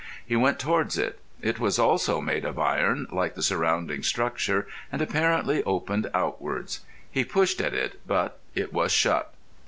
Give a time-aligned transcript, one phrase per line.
[0.25, 1.19] He went towards it.
[1.43, 6.79] It was also made of iron like the surrounding structure, and apparently opened outwards.
[7.11, 9.31] He pushed at it, but it was shut.